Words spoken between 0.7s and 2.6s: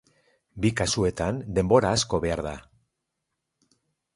kasuetan denbora asko behar da.